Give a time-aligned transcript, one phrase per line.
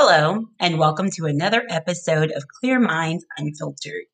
[0.00, 4.04] Hello, and welcome to another episode of Clear Minds Unfiltered.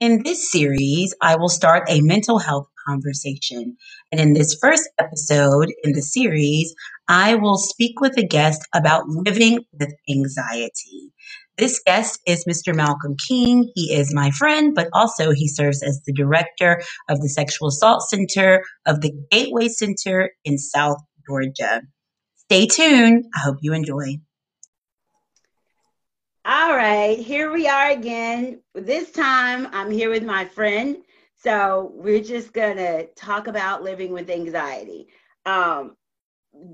[0.00, 3.76] In this series, I will start a mental health conversation.
[4.10, 6.74] And in this first episode in the series,
[7.08, 11.12] I will speak with a guest about living with anxiety.
[11.58, 12.74] This guest is Mr.
[12.74, 13.70] Malcolm King.
[13.74, 16.80] He is my friend, but also he serves as the director
[17.10, 21.82] of the Sexual Assault Center of the Gateway Center in South Georgia.
[22.36, 23.26] Stay tuned.
[23.36, 24.20] I hope you enjoy.
[26.46, 28.60] All right, here we are again.
[28.74, 30.98] This time I'm here with my friend.
[31.38, 35.06] So we're just going to talk about living with anxiety.
[35.46, 35.96] Um,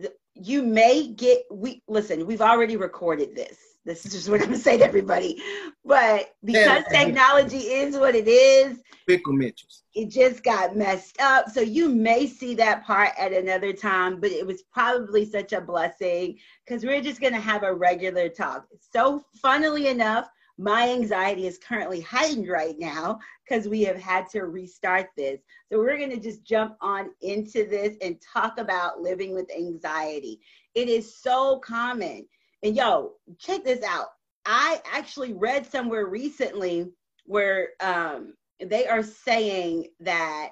[0.01, 3.59] th- you may get, we listen, we've already recorded this.
[3.84, 5.43] This is just what I'm going to say to everybody.
[5.84, 9.83] But because yeah, technology is what it is, Pickle Mitchells.
[9.95, 11.48] it just got messed up.
[11.48, 15.61] So you may see that part at another time, but it was probably such a
[15.61, 18.66] blessing because we're just going to have a regular talk.
[18.93, 24.43] So, funnily enough, my anxiety is currently heightened right now because we have had to
[24.45, 25.41] restart this.
[25.73, 30.41] So, we're going to just jump on into this and talk about living with anxiety.
[30.74, 32.26] It is so common.
[32.63, 34.09] And yo, check this out.
[34.45, 36.91] I actually read somewhere recently
[37.25, 40.51] where um, they are saying that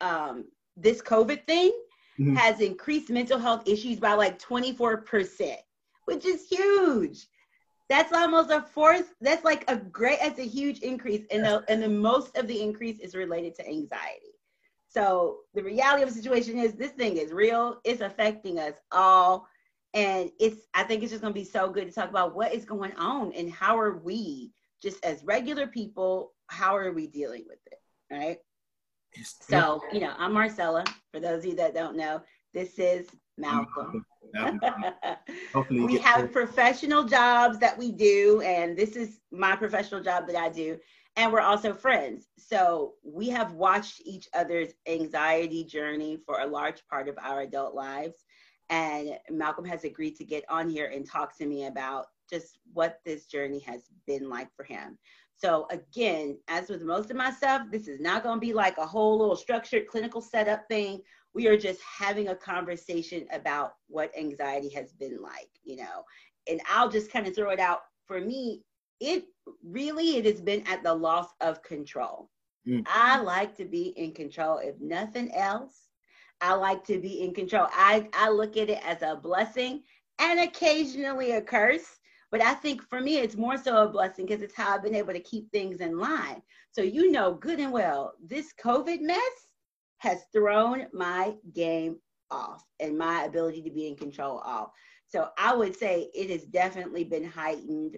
[0.00, 0.44] um,
[0.76, 1.72] this COVID thing
[2.18, 2.34] mm-hmm.
[2.34, 5.56] has increased mental health issues by like 24%,
[6.04, 7.26] which is huge.
[7.88, 9.14] That's almost a fourth.
[9.20, 11.24] That's like a great, that's a huge increase.
[11.30, 14.34] And the, and the most of the increase is related to anxiety.
[14.88, 17.80] So the reality of the situation is this thing is real.
[17.84, 19.46] It's affecting us all.
[19.96, 22.52] And it's, I think it's just going to be so good to talk about what
[22.52, 24.52] is going on and how are we,
[24.82, 27.80] just as regular people, how are we dealing with it?
[28.10, 28.36] Right.
[29.24, 30.84] So, you know, I'm Marcella.
[31.12, 32.20] For those of you that don't know,
[32.52, 33.08] this is
[33.38, 34.04] Malcolm.
[35.70, 40.50] we have professional jobs that we do, and this is my professional job that I
[40.50, 40.78] do.
[41.16, 42.26] And we're also friends.
[42.36, 47.74] So we have watched each other's anxiety journey for a large part of our adult
[47.74, 48.25] lives.
[48.70, 53.00] And Malcolm has agreed to get on here and talk to me about just what
[53.04, 54.98] this journey has been like for him.
[55.36, 58.78] So again, as with most of my stuff, this is not going to be like
[58.78, 61.00] a whole little structured clinical setup thing.
[61.34, 66.04] We are just having a conversation about what anxiety has been like, you know.
[66.48, 67.80] And I'll just kind of throw it out.
[68.06, 68.62] For me,
[69.00, 69.24] it
[69.62, 72.30] really it has been at the loss of control.
[72.66, 72.84] Mm.
[72.86, 74.58] I like to be in control.
[74.58, 75.85] If nothing else,
[76.40, 77.66] I like to be in control.
[77.72, 79.82] I, I look at it as a blessing
[80.18, 81.98] and occasionally a curse
[82.30, 84.94] but I think for me, it's more so a blessing because it's how I've been
[84.94, 86.42] able to keep things in line.
[86.72, 89.20] So, you know, good and well, this COVID mess
[89.98, 91.96] has thrown my game
[92.30, 94.70] off and my ability to be in control off.
[95.06, 97.96] So, I would say it has definitely been heightened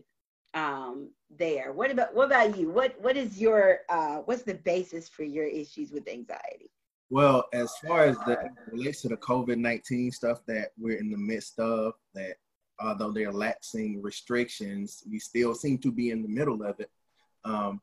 [0.52, 1.72] um, there.
[1.72, 2.70] What about what about you?
[2.70, 6.70] What what is your uh, what's the basis for your issues with anxiety?
[7.10, 8.36] Well, as far as the
[8.70, 12.36] relates to the COVID nineteen stuff that we're in the midst of, that
[12.80, 16.90] although they're lapsing restrictions, we still seem to be in the middle of it.
[17.44, 17.80] Um,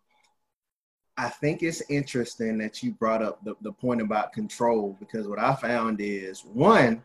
[1.18, 5.40] I think it's interesting that you brought up the, the point about control because what
[5.40, 7.04] I found is one,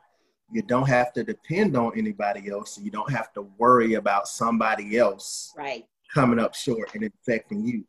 [0.52, 2.74] you don't have to depend on anybody else.
[2.74, 5.86] So you don't have to worry about somebody else right.
[6.12, 7.84] coming up short and infecting you.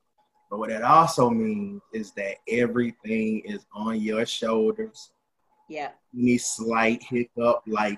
[0.52, 5.12] But what it also means is that everything is on your shoulders.
[5.70, 5.92] Yeah.
[6.14, 7.98] Any slight hiccup, like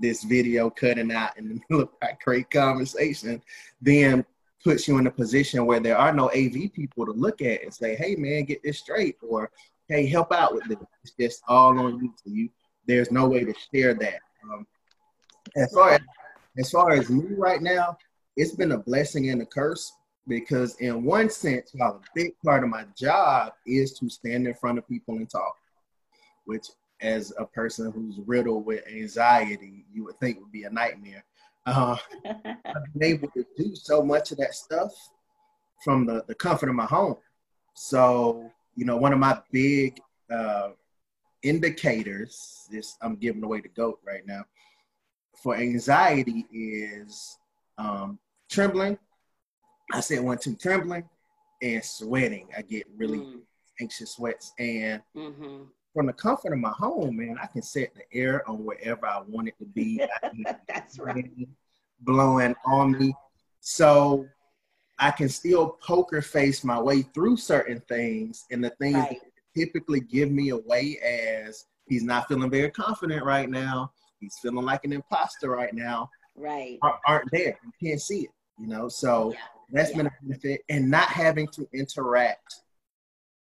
[0.00, 3.42] this video cutting out in the middle of a great conversation,
[3.82, 4.24] then
[4.62, 7.74] puts you in a position where there are no AV people to look at and
[7.74, 9.50] say, hey man, get this straight, or
[9.88, 10.78] hey, help out with this.
[11.02, 12.14] It's just all on you.
[12.24, 12.50] So you
[12.86, 14.20] there's no way to share that.
[14.44, 14.64] Um,
[15.56, 16.00] as far as
[16.56, 17.98] as far as me right now,
[18.36, 19.92] it's been a blessing and a curse
[20.28, 24.54] because in one sense, while a big part of my job is to stand in
[24.54, 25.56] front of people and talk,
[26.44, 26.66] which
[27.00, 31.24] as a person who's riddled with anxiety, you would think would be a nightmare.
[31.66, 34.92] Uh, I've been able to do so much of that stuff
[35.84, 37.16] from the, the comfort of my home.
[37.74, 40.00] So, you know, one of my big
[40.30, 40.70] uh,
[41.42, 44.44] indicators, is I'm giving away the goat right now,
[45.42, 47.38] for anxiety is
[47.78, 48.18] um,
[48.50, 48.98] trembling.
[49.92, 51.08] I said one, two, trembling
[51.62, 52.48] and sweating.
[52.56, 53.40] I get really mm.
[53.80, 54.52] anxious sweats.
[54.58, 55.64] And mm-hmm
[55.98, 59.20] from the comfort of my home, man, I can set the air on wherever I
[59.26, 60.00] want it to be.
[60.68, 61.28] That's right.
[62.02, 63.12] Blowing on me.
[63.58, 64.24] So
[65.00, 68.44] I can still poker face my way through certain things.
[68.52, 69.18] And the things right.
[69.20, 73.90] that typically give me away as he's not feeling very confident right now.
[74.20, 76.08] He's feeling like an imposter right now.
[76.36, 77.58] right aren't there.
[77.64, 78.88] You can't see it, you know.
[78.88, 79.38] So yeah.
[79.70, 79.96] That's Yeah.
[79.98, 82.62] been a benefit, and not having to interact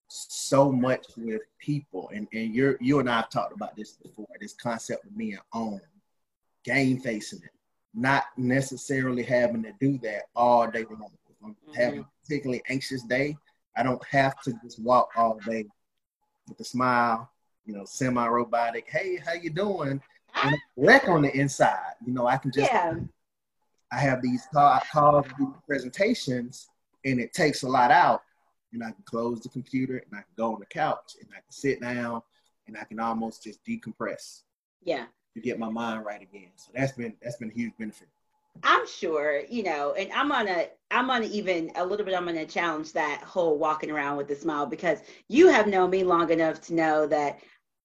[0.07, 2.09] so much with people.
[2.13, 4.27] And and you you and I have talked about this before.
[4.39, 5.81] This concept of being on,
[6.63, 7.51] game facing it,
[7.93, 11.11] not necessarily having to do that all day long.
[11.29, 11.75] If I'm Mhm.
[11.75, 13.37] having a particularly anxious day,
[13.75, 15.65] I don't have to just walk all day
[16.47, 17.29] with a smile,
[17.65, 18.89] you know, semi-robotic.
[18.89, 20.01] Hey, how you doing?
[20.43, 21.93] And wreck on the inside.
[22.05, 22.95] You know, I can just yeah
[23.95, 26.67] I have these calls, these presentations,
[27.05, 28.23] and it takes a lot out.
[28.73, 31.35] And I can close the computer and I can go on the couch and I
[31.35, 32.21] can sit down
[32.67, 34.41] and I can almost just decompress
[34.83, 36.49] yeah to get my mind right again.
[36.57, 38.09] So that's been that's been a huge benefit.
[38.63, 42.45] I'm sure, you know, and I'm gonna I'm gonna even a little bit I'm gonna
[42.45, 44.99] challenge that whole walking around with a smile because
[45.29, 47.39] you have known me long enough to know that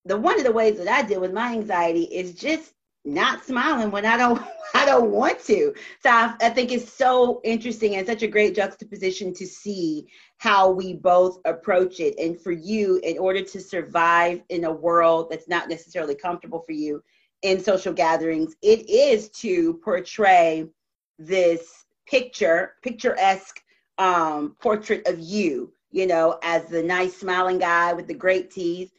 [0.06, 2.72] the one of the ways that I deal with my anxiety is just
[3.04, 4.42] not smiling when I don't
[4.74, 5.74] I don't want to.
[6.02, 10.06] So I, I think it's so interesting and such a great juxtaposition to see
[10.38, 12.18] how we both approach it.
[12.18, 16.72] And for you, in order to survive in a world that's not necessarily comfortable for
[16.72, 17.02] you,
[17.42, 20.68] in social gatherings, it is to portray
[21.18, 23.62] this picture, picturesque
[23.98, 28.92] um, portrait of you, you know, as the nice smiling guy with the great teeth.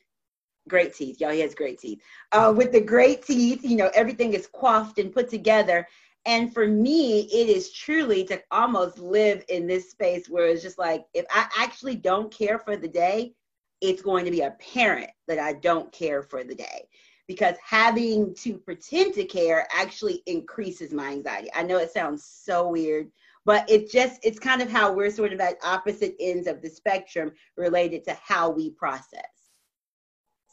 [0.71, 1.31] Great teeth, y'all.
[1.31, 2.01] He has great teeth.
[2.31, 5.85] Uh, with the great teeth, you know, everything is coiffed and put together.
[6.25, 10.79] And for me, it is truly to almost live in this space where it's just
[10.79, 13.33] like, if I actually don't care for the day,
[13.81, 16.88] it's going to be apparent that I don't care for the day
[17.27, 21.50] because having to pretend to care actually increases my anxiety.
[21.53, 23.12] I know it sounds so weird,
[23.44, 26.69] but it just it's kind of how we're sort of at opposite ends of the
[26.69, 29.40] spectrum related to how we process.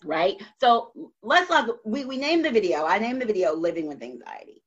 [0.05, 0.41] Right?
[0.61, 0.93] So
[1.23, 2.85] let's look we, we named the video.
[2.85, 4.63] I named the video Living with Anxiety.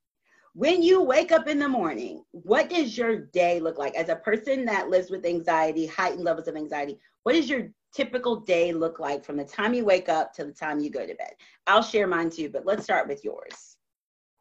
[0.54, 3.96] When you wake up in the morning, what does your day look like?
[3.96, 8.36] As a person that lives with anxiety, heightened levels of anxiety, what does your typical
[8.42, 11.16] day look like from the time you wake up to the time you go to
[11.16, 11.32] bed?
[11.68, 13.78] I'll share mine too, but let's start with yours.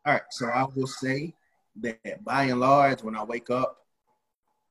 [0.05, 1.35] All right, so I will say
[1.83, 3.77] that by and large, when I wake up,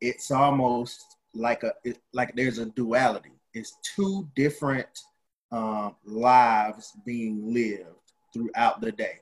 [0.01, 3.31] it's almost like a it, like there's a duality.
[3.53, 4.87] It's two different
[5.51, 7.85] um, lives being lived
[8.33, 9.19] throughout the day.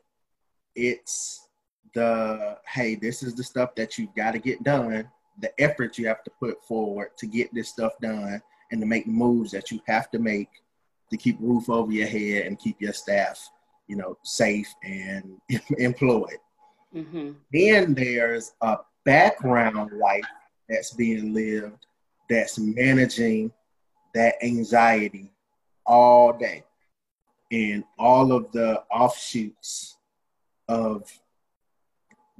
[0.75, 1.47] It's
[1.93, 5.09] the hey, this is the stuff that you've got to get done,
[5.41, 8.41] the effort you have to put forward to get this stuff done,
[8.71, 10.49] and to make the moves that you have to make
[11.09, 13.49] to keep roof over your head and keep your staff,
[13.87, 15.37] you know, safe and
[15.77, 16.37] employed.
[16.93, 17.31] Mm-hmm.
[17.53, 20.25] Then there's a background life
[20.67, 21.85] that's being lived
[22.29, 23.51] that's managing
[24.13, 25.31] that anxiety
[25.87, 26.63] all day
[27.51, 29.97] and all of the offshoots
[30.67, 31.03] of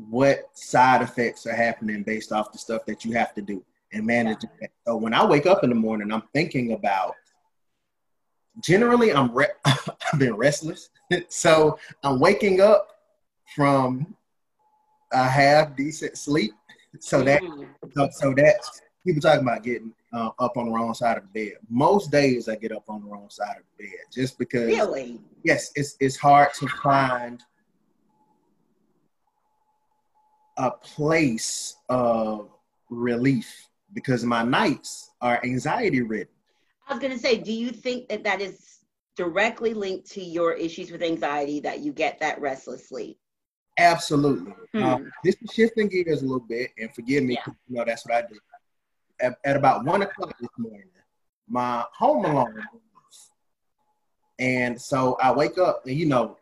[0.10, 3.64] what side effects are happening based off the stuff that you have to do
[3.94, 4.70] and manage that.
[4.86, 7.16] So when I wake up in the morning, I'm thinking about
[8.62, 10.90] generally I'm re- I've been restless.
[11.30, 12.90] so I'm waking up
[13.56, 14.16] from
[15.14, 16.52] a half decent sleep.
[17.00, 17.70] So that Mhm.
[17.96, 21.50] so, so that's people talking about getting uh, up on the wrong side of the
[21.50, 21.58] bed.
[21.70, 25.20] Most days I get up on the wrong side of the bed just because really
[25.44, 27.44] yes, it's it's hard to find
[30.58, 32.50] a place of
[32.90, 36.34] relief because my nights are anxiety ridden.
[36.88, 38.80] I was gonna say, do you think that that is
[39.16, 43.20] directly linked to your issues with anxiety that you get that restless sleep?
[43.78, 44.54] Absolutely.
[44.74, 44.84] Hmm.
[44.84, 47.54] Um, this is shifting gears a little bit, and forgive me, Yeah.
[47.68, 48.40] you know that's what I do.
[49.20, 50.90] At, at about one o'clock this morning,
[51.48, 52.56] my home alarm
[54.40, 56.38] and so I wake up, and you know,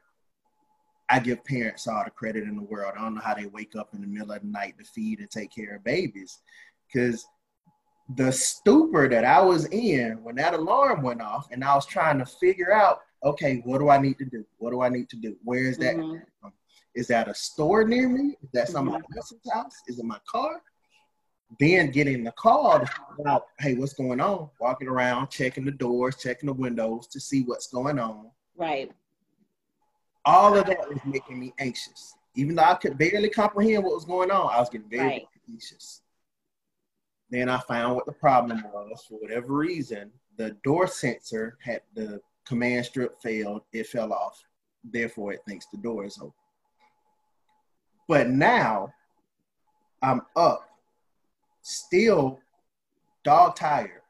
[1.08, 2.94] I give parents all the credit in the world.
[2.98, 5.20] I don't know how they wake up in the middle of the night to feed
[5.20, 6.41] and take care of babies,
[6.88, 7.25] because
[8.17, 12.20] the stupor that I was in when that alarm went off, and I was trying
[12.20, 14.46] to figure out, okay, what do I need to do?
[14.58, 15.38] What do I need to do?
[15.44, 15.96] Where is that?
[15.96, 16.22] Mhm.
[16.94, 18.38] Is that a store near me?
[18.44, 19.75] Is that somebody else's house?
[19.88, 20.62] Is it my car?
[21.59, 24.49] Then getting the call to figure out, hey, what's going on?
[24.59, 28.31] Walking around, checking the doors, checking the windows to see what's going on.
[28.57, 28.91] Right.
[30.25, 32.15] All of that was making me anxious.
[32.35, 35.27] Even though I could barely comprehend what was going on, I was getting very Right.
[35.49, 36.01] anxious.
[37.29, 39.05] Then I found what the problem was.
[39.07, 43.63] For whatever reason, the door sensor had the command strip failed.
[43.71, 44.43] It fell off.
[44.83, 46.33] Therefore, it thinks the door is open.
[48.07, 48.93] But now
[50.01, 50.69] I'm up,
[51.65, 52.39] still
[53.24, 54.03] dog tired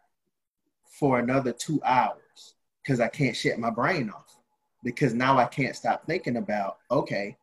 [1.00, 4.42] for another two hours because I can't shut my brain off.
[4.84, 7.38] Because now I can't stop thinking about, okay,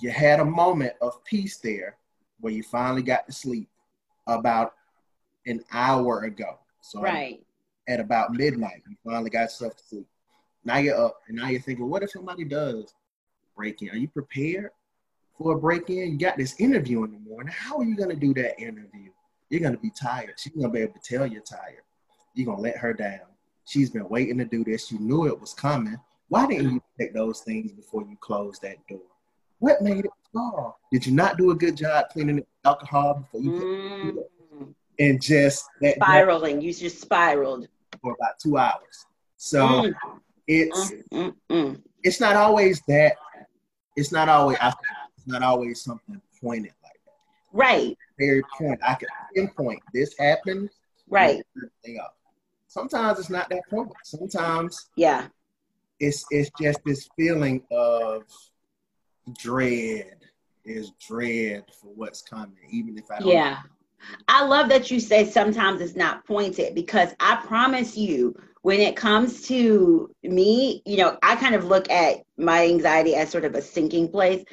[0.00, 1.96] you had a moment of peace there
[2.40, 3.68] where you finally got to sleep
[4.26, 4.74] about
[5.46, 6.58] an hour ago.
[6.80, 7.40] So right.
[7.86, 10.06] at about midnight, you finally got yourself to sleep.
[10.64, 12.92] Now you're up, and now you're thinking, what if somebody does
[13.56, 13.90] break in?
[13.90, 14.72] Are you prepared
[15.38, 16.12] for a break in?
[16.12, 17.52] You got this interview in the morning.
[17.56, 19.10] How are you going to do that interview?
[19.50, 20.34] You're going to be tired.
[20.36, 21.82] She's going to be able to tell you're tired.
[22.34, 23.20] You're going to let her down.
[23.64, 24.90] She's been waiting to do this.
[24.92, 25.98] You knew it was coming.
[26.28, 29.00] Why didn't you take those things before you closed that door?
[29.60, 30.78] What made it fall?
[30.92, 34.24] Did you not do a good job cleaning the alcohol before you?
[34.54, 34.74] Mm.
[35.00, 36.60] And just that, spiraling.
[36.60, 37.68] You just spiraled
[38.02, 39.06] for about two hours.
[39.36, 39.94] So mm.
[40.46, 41.82] it's mm, mm, mm.
[42.02, 43.16] it's not always that.
[43.96, 44.58] It's not always.
[44.60, 44.76] It's
[45.28, 47.12] not always something pointed like that.
[47.52, 47.96] Right.
[48.18, 48.80] Very point.
[48.86, 50.70] I can pinpoint this happened.
[51.08, 51.42] Right.
[52.66, 53.92] Sometimes it's not that point.
[54.04, 54.90] Sometimes.
[54.96, 55.28] Yeah.
[56.00, 58.22] It's it's just this feeling of
[59.36, 60.16] dread
[60.64, 63.28] is dread for what's coming, even if I don't.
[63.28, 63.58] Yeah.
[64.28, 68.96] I love that you say sometimes it's not pointed because I promise you, when it
[68.96, 73.54] comes to me, you know, I kind of look at my anxiety as sort of
[73.54, 74.44] a sinking place.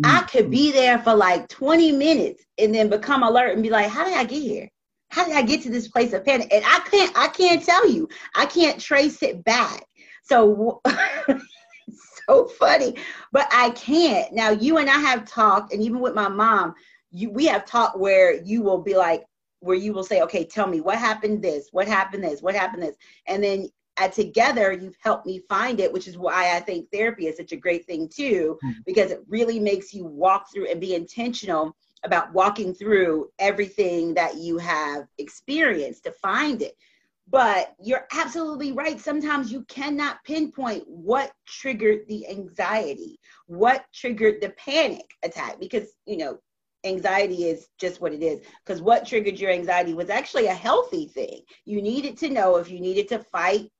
[0.00, 0.16] Mm-hmm.
[0.16, 3.88] I could be there for like 20 minutes and then become alert and be like,
[3.88, 4.68] how did I get here?
[5.10, 6.48] How did I get to this place of panic?
[6.52, 8.08] And I can't, I can't tell you.
[8.34, 9.84] I can't trace it back.
[10.22, 10.80] So
[12.28, 12.96] so funny,
[13.32, 14.32] but I can't.
[14.32, 16.74] Now, you and I have talked, and even with my mom,
[17.10, 19.24] you we have talked where you will be like,
[19.58, 22.82] where you will say, okay, tell me what happened this, what happened this, what happened
[22.82, 22.96] this.
[23.26, 23.68] And then
[24.00, 27.52] uh, together you've helped me find it, which is why I think therapy is such
[27.52, 28.80] a great thing too, mm-hmm.
[28.86, 34.36] because it really makes you walk through and be intentional about walking through everything that
[34.36, 36.74] you have experienced to find it.
[37.28, 38.98] But you're absolutely right.
[38.98, 46.16] Sometimes you cannot pinpoint what triggered the anxiety, what triggered the panic attack, because, you
[46.16, 46.38] know,
[46.84, 48.40] anxiety is just what it is.
[48.64, 51.42] Because what triggered your anxiety was actually a healthy thing.
[51.66, 53.70] You needed to know if you needed to fight,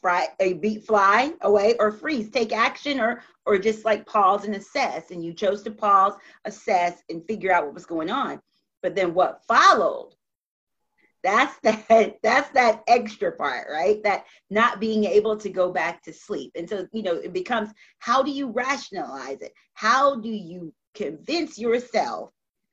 [0.00, 4.54] fry, a beat, fly away, or freeze, take action, or or just like pause and
[4.54, 5.10] assess.
[5.10, 8.40] And you chose to pause, assess, and figure out what was going on.
[8.82, 10.14] But then what followed
[11.26, 14.02] that's that that's that extra part right?
[14.04, 16.52] That not being able to go back to sleep.
[16.54, 19.52] And so you know it becomes how do you rationalize it?
[19.74, 22.30] How do you convince yourself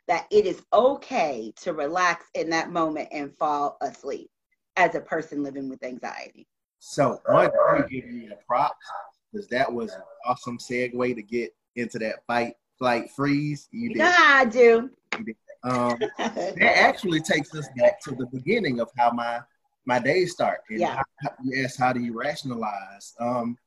[0.08, 4.30] that it is okay to relax in that moment and fall asleep
[4.76, 6.48] as a person living with anxiety
[6.86, 8.86] so i want to give you the props
[9.32, 13.98] because that was an awesome segue to get into that fight flight freeze you did.
[14.00, 14.90] Yeah, I do.
[15.26, 19.40] You um, that actually takes us back to the beginning of how my
[19.86, 20.60] my days start.
[20.70, 21.02] And yeah.
[21.22, 23.14] How, yes, how do you rationalize?
[23.20, 23.58] Um,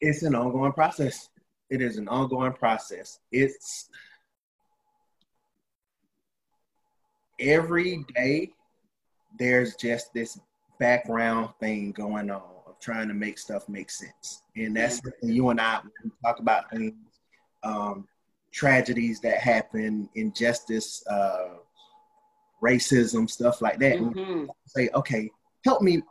[0.00, 1.28] it's an ongoing process.
[1.70, 3.18] It is an ongoing process.
[3.30, 3.88] It's
[7.40, 8.50] every day
[9.38, 10.38] there's just this
[10.78, 14.42] background thing going on of trying to make stuff make sense.
[14.56, 16.94] And that's you and I when we talk about things.
[17.62, 18.08] Um,
[18.52, 21.54] tragedies that happen, injustice, uh,
[22.62, 23.98] racism, stuff like that.
[23.98, 24.44] Mm-hmm.
[24.66, 25.30] Say, okay,
[25.64, 26.02] help me,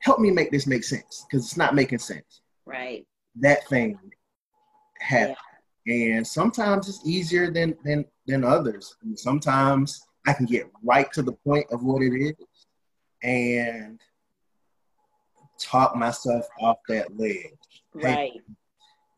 [0.00, 2.42] help me make this make sense because it's not making sense.
[2.66, 3.06] Right.
[3.36, 3.98] That thing
[4.98, 5.36] happened,
[5.86, 6.16] yeah.
[6.16, 8.94] and sometimes it's easier than than than others.
[9.02, 12.66] And sometimes I can get right to the point of what it is,
[13.22, 14.00] and
[15.58, 17.52] talk myself off that ledge.
[17.94, 18.32] Right.
[18.32, 18.40] Hey,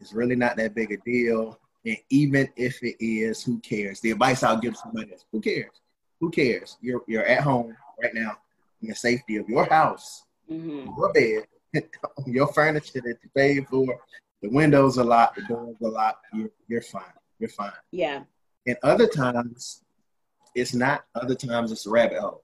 [0.01, 1.59] it's really not that big a deal.
[1.87, 4.01] And even if it is, who cares?
[4.01, 5.81] The advice I'll give somebody is who cares?
[6.21, 6.79] Who cares?
[6.81, 8.37] You're you're at home right now
[8.83, 10.91] in the safety of your house, mm-hmm.
[10.97, 11.85] your bed,
[12.27, 13.99] your furniture that you paid for.
[14.43, 16.27] The windows are locked, the doors are locked.
[16.33, 17.03] You're you're fine.
[17.39, 17.73] You're fine.
[17.91, 18.23] Yeah.
[18.67, 19.84] And other times,
[20.55, 21.05] it's not.
[21.15, 22.43] Other times, it's a rabbit hole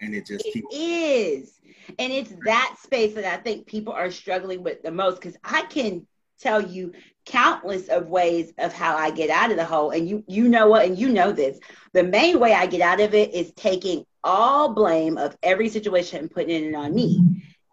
[0.00, 1.60] and it just it keeps- is
[1.98, 5.60] and it's that space that i think people are struggling with the most because i
[5.62, 6.06] can
[6.40, 6.92] tell you
[7.26, 9.90] countless of ways of how I get out of the hole.
[9.90, 11.58] And you you know what, and you know this.
[11.92, 16.20] The main way I get out of it is taking all blame of every situation
[16.20, 17.22] and putting it on me.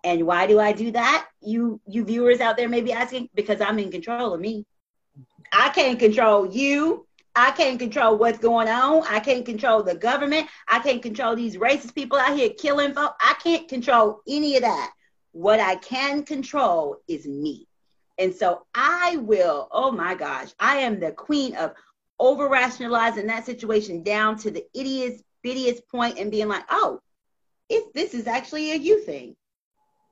[0.04, 1.28] And why do I do that?
[1.42, 4.66] You you viewers out there may be asking because I'm in control of me.
[5.52, 7.07] I can't control you.
[7.38, 9.04] I can't control what's going on.
[9.08, 10.48] I can't control the government.
[10.68, 13.16] I can't control these racist people out here killing folks.
[13.22, 14.92] I can't control any of that.
[15.34, 17.68] What I can control is me.
[18.18, 21.74] And so I will, oh my gosh, I am the queen of
[22.20, 27.00] over rationalizing that situation down to the ittiest, bittiest point and being like, oh,
[27.70, 29.36] if this is actually a you thing.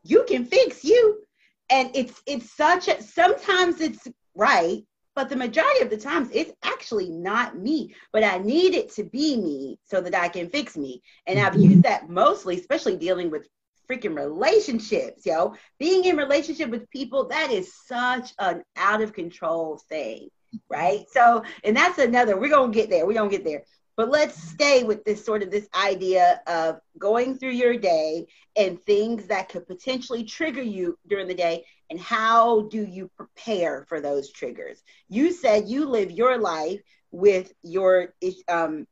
[0.04, 1.26] You can fix you.
[1.70, 4.84] and it's it's such a sometimes it's right
[5.16, 9.04] but the majority of the times it's actually not me but i need it to
[9.04, 11.02] be me so that i can fix me.
[11.28, 11.72] And i've mm-hmm.
[11.72, 13.48] used that mostly especially dealing with
[13.90, 15.54] freaking relationships yo.
[15.80, 20.30] Being in relationship with people that is such an out of control thing
[20.70, 21.06] right?
[21.12, 23.64] So and that's another we're gonna get there we're gonna get there
[23.98, 28.82] but let's stay with this sort of this idea of going through your day and
[28.82, 34.02] things that could potentially trigger you during the day and how do you prepare for
[34.02, 34.82] those triggers?
[35.08, 38.14] You said you live your life with your
[38.48, 38.88] um,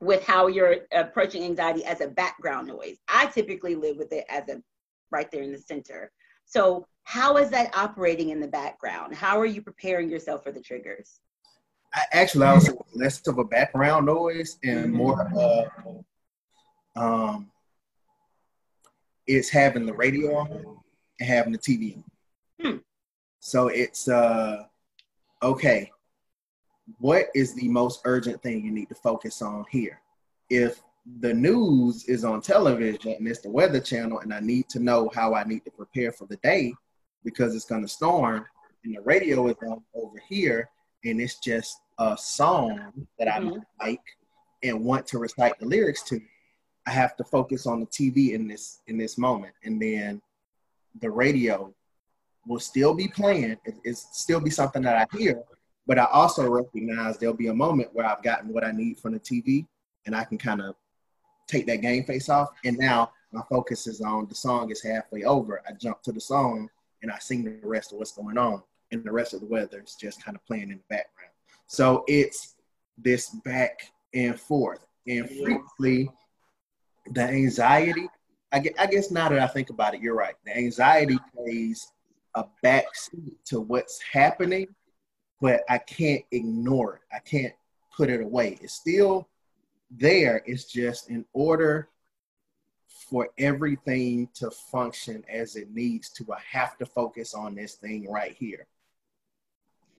[0.00, 2.96] with how you're approaching anxiety as a background noise.
[3.06, 4.62] I typically live with it as a
[5.10, 6.10] right there in the center.
[6.46, 9.14] So how is that operating in the background?
[9.14, 11.20] How are you preparing yourself for the triggers
[11.94, 16.04] I, actually I was less of a background noise and more of
[16.96, 17.50] um
[19.26, 20.50] it's having the radio on
[21.20, 22.04] and having the TV on.
[22.60, 22.76] Hmm.
[23.40, 24.64] So it's uh
[25.42, 25.90] okay,
[26.98, 30.00] what is the most urgent thing you need to focus on here?
[30.48, 30.82] If
[31.20, 35.10] the news is on television and it's the weather channel and I need to know
[35.14, 36.74] how I need to prepare for the day
[37.24, 38.44] because it's gonna storm
[38.84, 40.68] and the radio is on over here
[41.04, 43.58] and it's just a song that mm-hmm.
[43.80, 44.00] I like
[44.62, 46.20] and want to recite the lyrics to,
[46.86, 50.20] I have to focus on the TV in this in this moment, and then
[51.00, 51.72] the radio
[52.46, 53.56] will still be playing.
[53.64, 55.42] It, it's still be something that I hear,
[55.86, 59.12] but I also recognize there'll be a moment where I've gotten what I need from
[59.12, 59.66] the TV,
[60.06, 60.74] and I can kind of
[61.46, 62.48] take that game face off.
[62.64, 65.62] And now my focus is on the song is halfway over.
[65.68, 66.68] I jump to the song
[67.02, 69.82] and I sing the rest of what's going on, and the rest of the weather
[69.84, 71.32] is just kind of playing in the background.
[71.66, 72.56] So it's
[72.98, 74.84] this back and forth.
[75.06, 76.10] And frequently,
[77.12, 78.08] the anxiety,
[78.52, 80.34] I guess, I guess now that I think about it, you're right.
[80.44, 81.86] The anxiety plays
[82.34, 84.68] a backseat to what's happening,
[85.40, 87.02] but I can't ignore it.
[87.12, 87.54] I can't
[87.96, 88.58] put it away.
[88.60, 89.28] It's still
[89.90, 90.42] there.
[90.46, 91.88] It's just in order
[93.08, 98.08] for everything to function as it needs to, I have to focus on this thing
[98.08, 98.66] right here.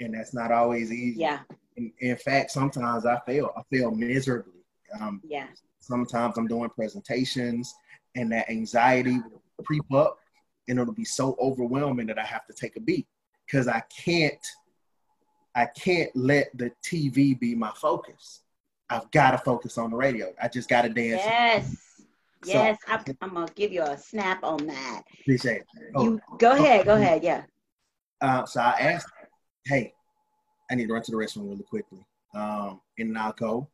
[0.01, 1.19] And that's not always easy.
[1.19, 1.39] Yeah
[1.77, 3.51] in, in fact, sometimes I fail.
[3.57, 4.63] I fail miserably.
[4.99, 5.47] Um, yeah.
[5.79, 7.73] Sometimes I'm doing presentations,
[8.15, 10.17] and that anxiety will creep up,
[10.67, 13.07] and it'll be so overwhelming that I have to take a beat
[13.45, 14.45] because I can't.
[15.53, 18.41] I can't let the TV be my focus.
[18.89, 20.33] I've got to focus on the radio.
[20.41, 21.21] I just got to dance.
[21.25, 21.77] Yes.
[22.43, 25.03] So, yes, I'm, I'm, gonna give you a snap on that.
[25.19, 25.67] Appreciate it.
[25.93, 27.43] Oh, you go ahead, go ahead, yeah.
[28.21, 29.07] Uh, so I asked,
[29.65, 29.93] "Hey,
[30.69, 32.05] I need to run to the restroom really quickly.
[32.33, 33.67] Um, and I'll go.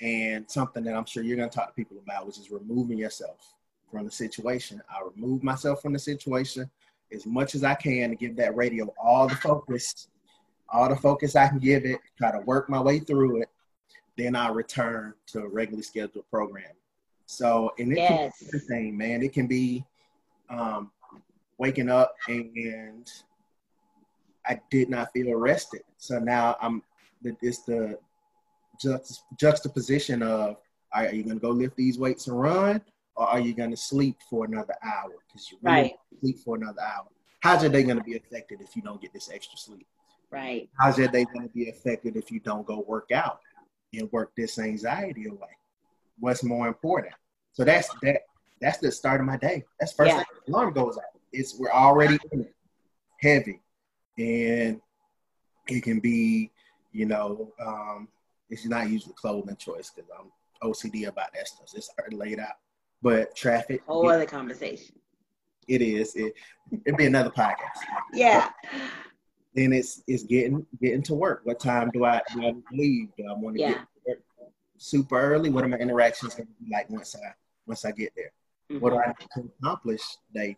[0.00, 2.98] And something that I'm sure you're going to talk to people about, which is removing
[2.98, 3.54] yourself
[3.90, 4.82] from the situation.
[4.88, 6.70] I remove myself from the situation
[7.12, 10.08] as much as I can to give that radio all the focus,
[10.68, 13.48] all the focus I can give it, try to work my way through it.
[14.16, 16.72] Then I return to a regularly scheduled program.
[17.26, 18.38] So, and it yes.
[18.38, 19.22] can be anything, man.
[19.22, 19.84] It can be
[20.48, 20.90] um,
[21.58, 23.10] waking up and
[24.46, 25.82] I did not feel arrested.
[25.96, 26.82] So now I'm
[27.22, 27.98] it's the
[29.36, 30.56] juxtaposition of
[30.92, 32.80] are you going to go lift these weights and run,
[33.16, 35.10] or are you going to sleep for another hour?
[35.26, 35.92] Because you really right.
[36.20, 37.06] sleep for another hour.
[37.40, 39.86] How's your day going to be affected if you don't get this extra sleep?
[40.30, 40.68] Right.
[40.78, 43.40] How's your day going to be affected if you don't go work out
[43.92, 45.56] and work this anxiety away?
[46.20, 47.14] What's more important?
[47.52, 48.20] So that's that.
[48.60, 49.64] That's the start of my day.
[49.80, 50.18] That's first yeah.
[50.18, 50.26] thing.
[50.48, 51.02] alarm goes off.
[51.32, 52.54] It's we're already in it,
[53.20, 53.60] heavy
[54.18, 54.80] and
[55.68, 56.50] it can be,
[56.92, 58.08] you know, um,
[58.50, 60.30] it's not usually clothing choice because I'm
[60.62, 61.68] OCD about that stuff.
[61.74, 62.56] It's already laid out,
[63.02, 63.82] but traffic.
[63.86, 64.96] Whole other conversation.
[65.66, 66.14] It is.
[66.14, 66.34] It
[66.84, 67.80] it'd be another podcast.
[68.12, 68.50] Yeah.
[69.54, 71.40] Then it's it's getting getting to work.
[71.44, 73.08] What time do I, do I leave?
[73.16, 73.84] Do I want to yeah.
[74.06, 74.20] get
[74.76, 75.50] super early?
[75.50, 77.32] What are my interactions going to be like once I
[77.66, 78.32] once I get there?
[78.70, 78.80] Mm-hmm.
[78.80, 80.56] What do I need to accomplish today?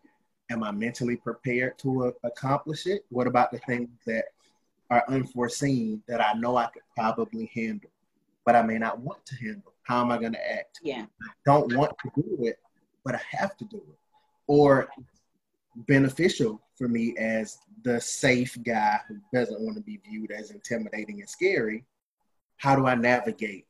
[0.51, 3.05] Am I mentally prepared to uh, accomplish it?
[3.11, 4.27] What about the things that
[4.91, 7.91] are unforeseen that I know I could probably handle,
[8.45, 9.73] but I may not want to handle?
[9.83, 10.81] How am I going to act?
[10.83, 11.07] Yeah.
[11.23, 12.59] I don't want to do it,
[13.05, 13.99] but I have to do it.
[14.47, 14.89] Or
[15.89, 21.21] beneficial for me as the safe guy who doesn't want to be viewed as intimidating
[21.21, 21.85] and scary.
[22.57, 23.67] How do I navigate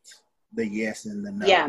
[0.53, 1.47] the yes and the no?
[1.47, 1.69] Yeah.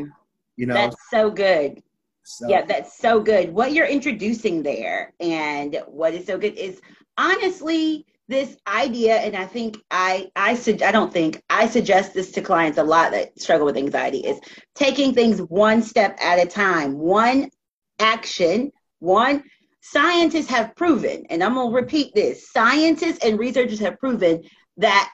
[0.55, 1.83] You know, that's so good.
[2.29, 2.49] So.
[2.49, 3.53] Yeah, that's so good.
[3.53, 6.81] What you're introducing there and what is so good is
[7.17, 12.31] honestly this idea and I think I I su- I don't think I suggest this
[12.33, 14.41] to clients a lot that struggle with anxiety is
[14.75, 17.49] taking things one step at a time, one
[17.97, 19.45] action, one
[19.79, 24.43] scientists have proven, and I'm going to repeat this scientists and researchers have proven
[24.75, 25.09] that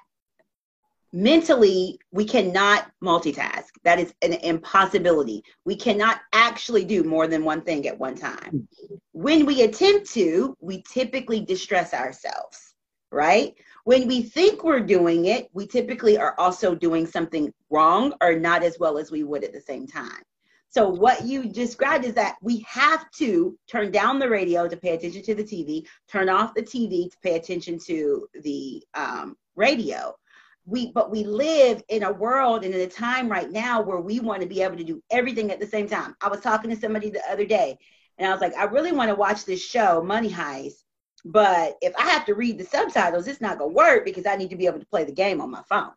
[1.14, 3.68] mentally we cannot multitask.
[3.84, 5.44] That is an impossibility.
[5.64, 8.68] We cannot actually do more than one thing at one time.
[9.12, 12.76] When we attempt to, we typically distress ourselves,
[13.12, 13.54] right?
[13.86, 18.64] When we think we're doing it, we typically are also doing something wrong or not
[18.64, 20.24] as well as we would at the same time.
[20.70, 24.96] So what you described is that we have to turn down the radio to pay
[24.96, 30.16] attention to the TV, turn off the TV to pay attention to the um, radio.
[30.66, 34.20] We but we live in a world and in a time right now where we
[34.20, 36.16] want to be able to do everything at the same time.
[36.22, 37.78] I was talking to somebody the other day,
[38.18, 40.84] and I was like, I really want to watch this show, Money Heist,
[41.26, 44.52] but if I have to read the subtitles, it's not gonna work because I need
[44.52, 45.92] to be able to play the game on my phone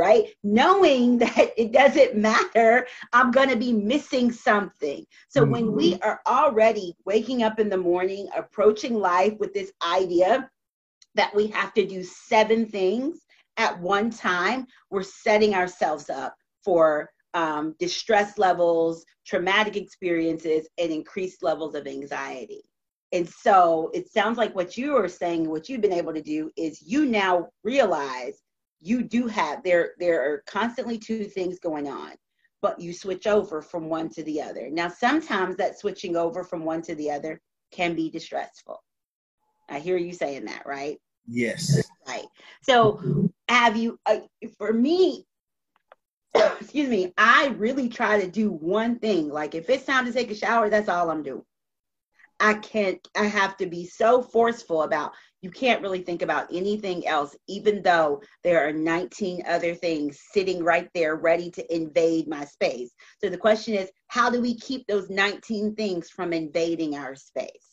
[0.00, 0.28] right?
[0.42, 5.04] Knowing that it doesn't matter, I'm going to be missing something.
[5.28, 5.52] So mm-hmm.
[5.52, 6.08] when we mm-hmm.
[6.08, 10.50] are already waking up in the morning, approaching life with this idea
[11.16, 13.26] that we have to do seven things
[13.60, 21.42] at one time, we're setting ourselves up for um, distress levels, traumatic experiences, and increased
[21.42, 22.62] levels of anxiety.
[23.12, 26.50] And so it sounds like what you are saying, what you've been able to do
[26.56, 28.40] is you now realize
[28.80, 32.12] you do have there there are constantly two things going on
[32.62, 34.68] but you switch over from one to the other.
[34.70, 37.40] Now sometimes that switching over from one to the other
[37.72, 38.82] can be distressful.
[39.68, 42.26] I hear you saying that right yes right
[42.62, 44.20] so have you uh,
[44.58, 45.24] for me
[46.34, 50.30] excuse me i really try to do one thing like if it's time to take
[50.30, 51.42] a shower that's all i'm doing
[52.40, 57.06] I can't, I have to be so forceful about you can't really think about anything
[57.06, 62.46] else, even though there are 19 other things sitting right there ready to invade my
[62.46, 62.92] space.
[63.22, 67.69] So the question is, how do we keep those 19 things from invading our space?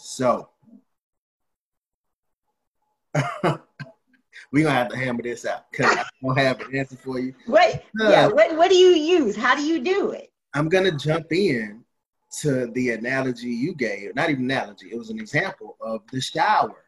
[0.00, 0.48] So,
[3.44, 7.34] we're gonna have to hammer this out because I don't have an answer for you.
[7.46, 7.84] What?
[8.00, 8.26] Uh, yeah.
[8.28, 8.56] What?
[8.56, 9.36] What do you use?
[9.36, 10.32] How do you do it?
[10.54, 11.84] I'm gonna jump in
[12.40, 14.14] to the analogy you gave.
[14.14, 16.84] Not even analogy, it was an example of the shower.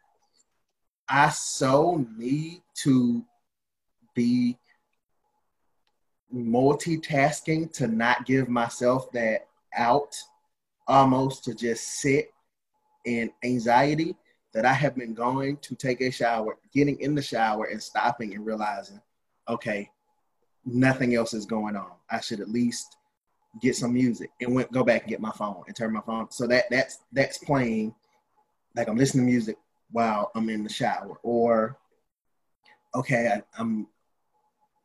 [1.09, 3.25] I so need to
[4.15, 4.57] be
[6.35, 10.17] multitasking to not give myself that out
[10.87, 12.33] almost to just sit
[13.05, 14.17] in anxiety
[14.55, 18.35] that I have been going to take a shower, getting in the shower and stopping
[18.35, 19.01] and realizing,
[19.49, 19.91] okay,
[20.65, 21.93] nothing else is going on.
[22.11, 22.97] I should at least
[23.61, 26.31] get some music and went go back and get my phone and turn my phone.
[26.31, 27.95] So that that's that's playing
[28.75, 29.57] like I'm listening to music
[29.91, 31.19] while I'm in the shower.
[31.23, 31.79] Or
[32.95, 33.87] okay, I, I'm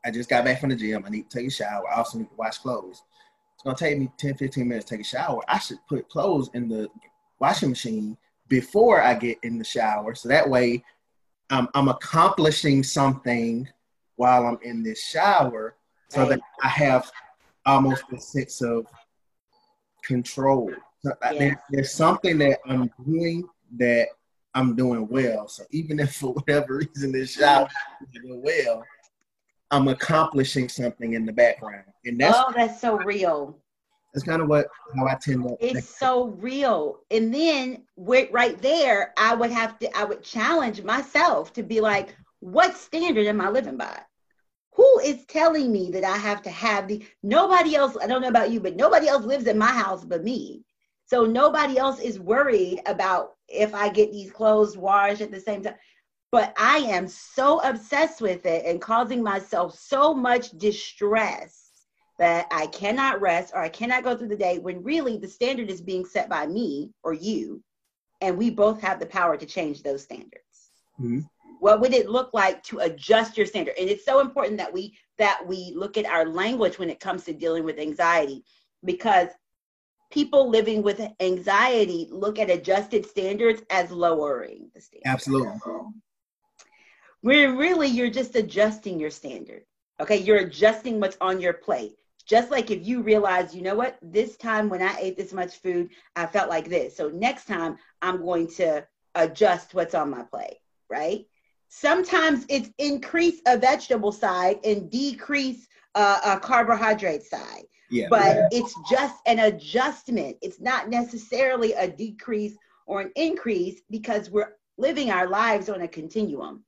[0.05, 1.03] I just got back from the gym.
[1.05, 1.83] I need to take a shower.
[1.89, 3.03] I also need to wash clothes.
[3.55, 5.41] It's gonna take me 10, 15 minutes to take a shower.
[5.47, 6.87] I should put clothes in the
[7.39, 10.15] washing machine before I get in the shower.
[10.15, 10.83] So that way
[11.49, 13.67] I'm, I'm accomplishing something
[14.15, 15.75] while I'm in this shower
[16.09, 17.11] so that I have
[17.65, 18.87] almost a sense of
[20.03, 20.71] control.
[21.03, 21.33] So yeah.
[21.33, 23.47] there, there's something that I'm doing
[23.77, 24.07] that
[24.55, 25.47] I'm doing well.
[25.47, 27.69] So even if for whatever reason this shower
[28.13, 28.83] doing well,
[29.69, 31.83] I'm accomplishing something in the background.
[32.05, 33.57] And that's oh, that's so real.
[34.13, 35.57] That's kind of what how I tend to.
[35.59, 37.01] It's so real.
[37.11, 41.81] And then with, right there, I would have to I would challenge myself to be
[41.81, 43.99] like, what standard am I living by?
[44.77, 48.27] who is telling me that I have to have the nobody else, I don't know
[48.27, 50.63] about you, but nobody else lives in my house but me.
[51.07, 55.63] So nobody else is worried about if I get these clothes washed at the same
[55.63, 55.73] time.
[56.31, 61.66] But I am so obsessed with it and causing myself so much distress
[62.17, 65.69] that I cannot rest or I cannot go through the day when really the standard
[65.69, 67.63] is being set by me or you.
[68.21, 70.71] And we both have the power to change those standards.
[70.99, 71.19] Mm-hmm.
[71.59, 73.75] What would it look like to adjust your standard?
[73.79, 77.23] And it's so important that we that we look at our language when it comes
[77.25, 78.43] to dealing with anxiety
[78.83, 79.29] because
[80.11, 85.07] people living with anxiety look at adjusted standards as lowering the standard.
[85.07, 85.59] Absolutely.
[87.21, 89.63] Where really you're just adjusting your standard
[89.99, 90.17] okay?
[90.17, 91.95] You're adjusting what's on your plate
[92.27, 95.55] just like if you realize you know what this time when i ate this much
[95.57, 98.85] food i felt like this so next time i'm going to
[99.15, 100.57] adjust what's on my plate
[100.89, 101.25] right
[101.69, 107.63] Sometimes it's increase a vegetable side and decrease uh, a carbohydrate side.
[107.89, 108.07] Yeah.
[108.09, 108.47] But yeah.
[108.51, 110.37] it's just an adjustment.
[110.41, 115.87] It's not necessarily a decrease or an increase because we're living our lives on a
[115.87, 116.63] continuum.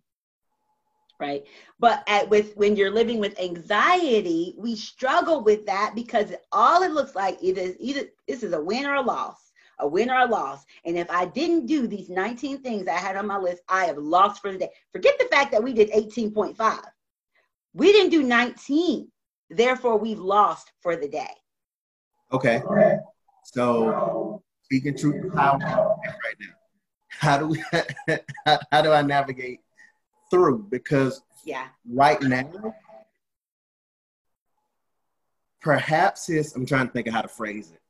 [1.20, 1.44] Right?
[1.80, 6.92] But at, with when you're living with anxiety we struggle with that because all it
[6.92, 9.50] looks like either either this is a win or a loss
[9.82, 10.66] a win or a loss.
[10.86, 13.98] And if i didn't do these 19 things i had on my list i have
[13.98, 14.70] lost for the day.
[14.92, 16.82] Forget the fact that we did 18.5
[17.74, 19.10] we didn't do 19
[19.50, 21.32] therefore we've lost for the day.
[22.32, 22.62] Okay.
[23.44, 26.56] So speaking truth to power right now,
[27.08, 27.64] how do we
[28.46, 29.62] how, how do I navigate
[30.30, 30.68] through?
[30.70, 32.76] Because yeah right now,
[35.62, 37.82] perhaps it's I'm trying to think of how to phrase it.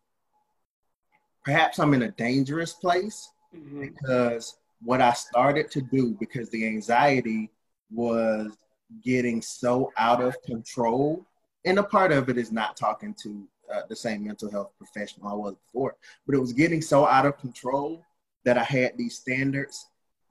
[1.43, 3.82] Perhaps I'm in a dangerous place Mhm.
[3.93, 7.49] because what I started to do because the anxiety
[7.91, 8.58] was
[9.04, 11.25] getting so out of control,
[11.65, 15.28] and a part of it is not talking to uh, the same mental health professional
[15.28, 18.04] I was before, but it was getting so out of control
[18.43, 19.88] that I had these standards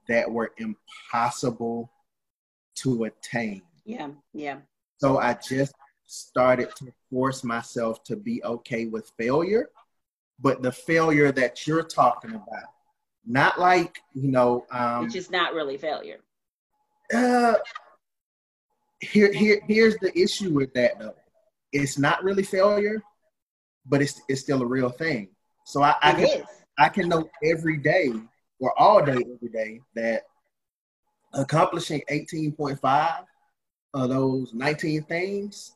[0.09, 1.89] that were impossible
[2.81, 3.61] to attain.
[3.85, 4.57] yeah yeah
[4.97, 5.73] So I just
[6.05, 9.69] started to force myself to be okay with failure,
[10.39, 12.69] but the failure that you're talking about,
[13.25, 16.19] not like, you know, um, which is not really failure
[17.13, 17.55] uh,
[18.99, 21.15] here, here, here's the issue with that though.
[21.71, 23.01] It's not really failure,
[23.85, 25.29] but it's it's still a real thing.
[25.65, 26.47] So I, I It can is.
[26.77, 28.11] I can know every day
[28.59, 30.23] or all day every day that
[31.33, 33.25] accomplishing 18.5
[33.93, 35.75] of those 19 things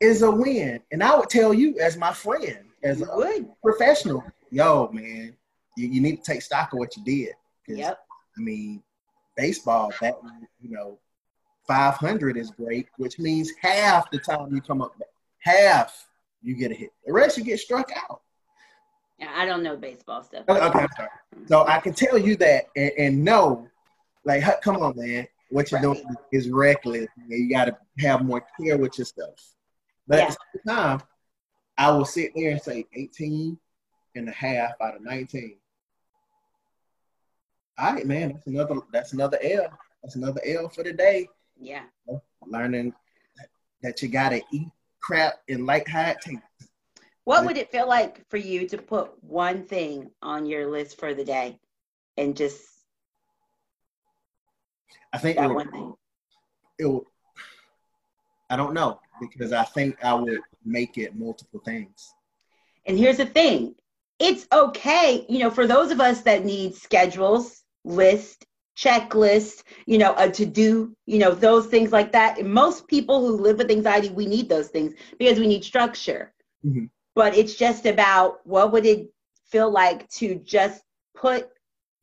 [0.00, 0.80] is a win.
[0.92, 5.36] And I would tell you as my friend, as a professional, yo, man,
[5.76, 7.34] you, you need to take stock of what you did.
[7.68, 7.98] yep
[8.36, 8.82] I mean,
[9.36, 10.14] baseball, that
[10.60, 10.98] you know,
[11.66, 14.94] 500 is great, which means half the time you come up,
[15.38, 16.06] half
[16.42, 16.90] you get a hit.
[17.06, 18.22] The rest you get struck out.
[19.18, 20.44] Yeah, I don't know baseball stuff.
[20.48, 21.08] Okay, okay, I'm sorry.
[21.46, 23.68] So I can tell you that and, and know,
[24.24, 27.08] like, come on, man, what you're doing is reckless.
[27.28, 29.34] You got to have more care with yourself.
[30.06, 31.02] But at the same time,
[31.78, 33.58] I will sit there and say 18
[34.14, 35.56] and a half out of 19.
[37.78, 39.68] All right, man, that's another that's another L.
[40.02, 41.28] That's another L for the day.
[41.58, 41.84] Yeah.
[42.46, 42.92] Learning
[43.82, 44.68] that you gotta eat
[45.00, 46.42] crap and like how it tastes.
[47.24, 51.14] What would it feel like for you to put one thing on your list for
[51.14, 51.58] the day
[52.16, 52.60] and just
[55.12, 55.94] I think it would, thing?
[56.78, 57.04] it would,
[58.48, 62.14] I don't know because I think I would make it multiple things.
[62.86, 63.74] And here's the thing
[64.18, 70.14] it's okay, you know, for those of us that need schedules, list, checklist, you know,
[70.16, 72.38] a to do, you know, those things like that.
[72.38, 76.32] And most people who live with anxiety, we need those things because we need structure.
[76.64, 76.90] Mhm.
[77.14, 79.12] But it's just about what would it
[79.46, 80.82] feel like to just
[81.14, 81.48] put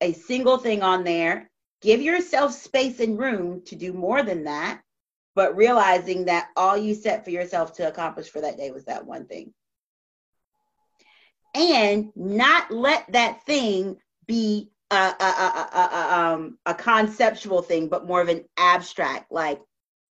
[0.02, 1.50] a single thing on there,
[1.82, 4.82] give yourself space and room to do more than that,
[5.36, 9.06] but realizing that all you set for yourself to accomplish for that day was that
[9.06, 9.54] one thing
[11.58, 18.22] and not let that thing be a, a, a, um, a conceptual thing, but more
[18.22, 19.60] of an abstract, like,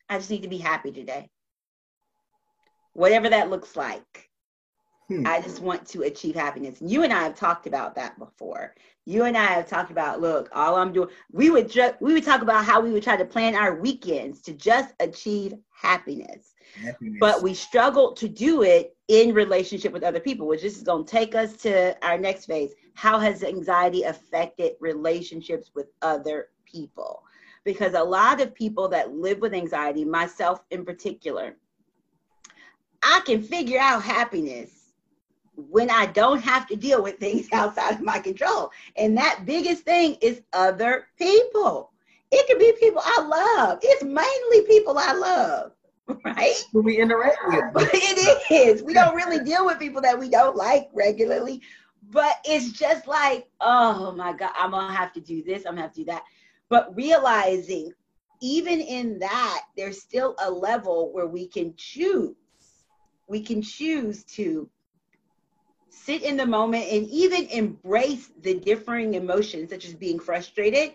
[0.08, 1.28] I just need to be happy today.
[2.94, 4.30] Whatever that looks like.
[5.08, 5.26] Hmm.
[5.26, 6.80] I just want to achieve happiness.
[6.80, 8.74] You and I have talked about that before.
[9.04, 12.24] You and I have talked about, look, all I'm doing, we would just we would
[12.24, 17.18] talk about how we would try to plan our weekends to just achieve happiness Happiness.
[17.20, 21.04] but we struggle to do it in relationship with other people which this is going
[21.04, 27.22] to take us to our next phase how has anxiety affected relationships with other people
[27.64, 31.54] because a lot of people that live with anxiety myself in particular
[33.02, 34.83] i can figure out happiness
[35.56, 39.84] when i don't have to deal with things outside of my control and that biggest
[39.84, 41.92] thing is other people
[42.30, 45.72] it could be people i love it's mainly people i love
[46.24, 47.64] right who we interact with.
[47.72, 48.82] but it is.
[48.82, 51.62] We don't really deal with people that we don't like regularly.
[52.10, 55.82] But it's just like, oh my God, I'm gonna have to do this, I'm gonna
[55.82, 56.22] have to do that.
[56.68, 57.92] But realizing
[58.42, 62.34] even in that, there's still a level where we can choose.
[63.26, 64.68] We can choose to
[65.94, 70.94] sit in the moment and even embrace the differing emotions, such as being frustrated,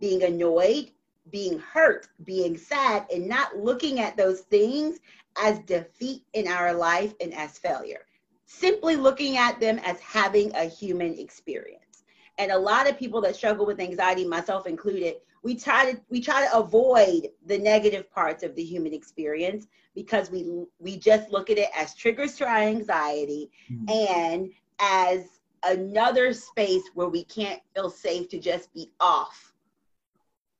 [0.00, 0.90] being annoyed,
[1.30, 5.00] being hurt, being sad, and not looking at those things
[5.42, 8.06] as defeat in our life and as failure.
[8.46, 12.04] Simply looking at them as having a human experience.
[12.38, 16.20] And a lot of people that struggle with anxiety, myself included, we try to we
[16.20, 20.40] try to avoid the negative parts of the human experience because we
[20.80, 23.90] we just look at it as triggers to our anxiety Mhm.
[23.90, 25.20] and as
[25.62, 29.52] another space where we can't feel safe to just be off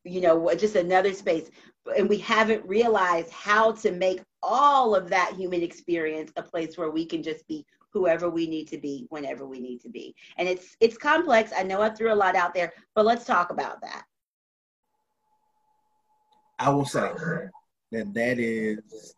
[0.04, 1.50] you know, just another space.
[1.98, 6.90] And we haven't realized how to make all of that human experience a place where
[6.90, 10.14] we can just be whoever we need to be whenever we need to be.
[10.38, 11.52] And it's it's complex.
[11.56, 14.04] I know I threw a lot out there, but let's talk about that.
[16.58, 17.10] I will say
[17.92, 19.14] that that is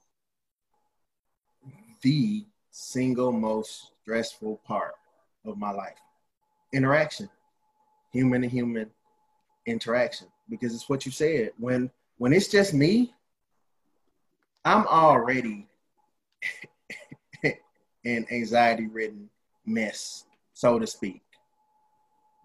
[2.02, 4.94] the single most stressful part
[5.44, 5.98] of my life.
[6.72, 7.28] Interaction,
[8.12, 8.90] human to human
[9.66, 11.52] interaction, because it's what you said.
[11.58, 13.14] When when it's just me,
[14.64, 15.68] I'm already
[17.44, 19.30] an anxiety ridden
[19.64, 20.24] mess,
[20.54, 21.22] so to speak.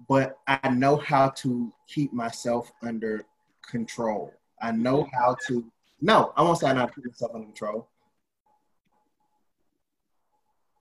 [0.07, 3.25] But I know how to keep myself under
[3.69, 4.33] control.
[4.63, 5.65] I know how to,
[5.99, 7.89] no, I won't say I know how to keep myself under control.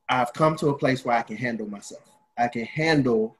[0.08, 2.08] I've come to a place where I can handle myself.
[2.38, 3.36] I can handle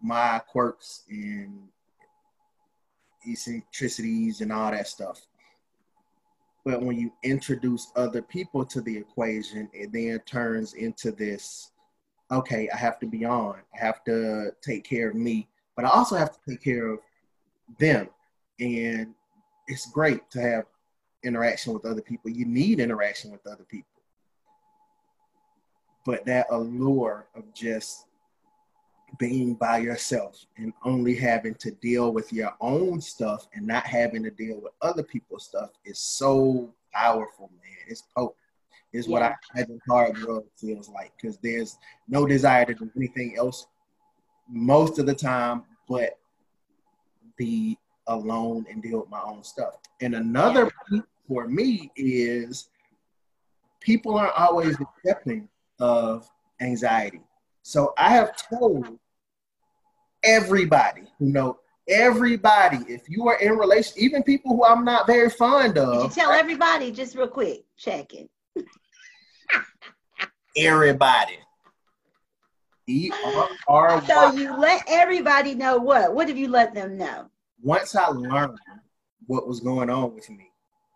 [0.00, 1.68] my quirks and
[3.28, 5.20] eccentricities and all that stuff.
[6.64, 11.72] But when you introduce other people to the equation, it then turns into this
[12.30, 15.88] okay, I have to be on, I have to take care of me, but I
[15.88, 17.00] also have to take care of
[17.78, 18.08] them.
[18.58, 19.14] And
[19.72, 20.64] it's great to have
[21.24, 22.30] interaction with other people.
[22.30, 23.88] You need interaction with other people.
[26.04, 28.06] But that allure of just
[29.18, 34.22] being by yourself and only having to deal with your own stuff and not having
[34.24, 37.76] to deal with other people's stuff is so powerful, man.
[37.88, 38.36] It's potent.
[38.92, 39.12] Is yeah.
[39.12, 43.66] what I imagine hard drug feels like because there's no desire to do anything else
[44.50, 46.18] most of the time but
[47.38, 49.74] be alone and deal with my own stuff.
[50.00, 50.70] And another
[51.28, 52.68] for me is
[53.80, 55.48] people aren't always accepting
[55.80, 56.28] of
[56.60, 57.20] anxiety.
[57.62, 58.98] So I have told
[60.24, 65.28] everybody who know everybody if you are in relation even people who i'm not very
[65.28, 68.30] fond of you tell everybody just real quick check it
[70.56, 71.36] everybody
[72.88, 74.06] E-R-R-Y.
[74.06, 77.28] so you let everybody know what what have you let them know
[77.62, 78.58] once i learned
[79.26, 80.50] what was going on with me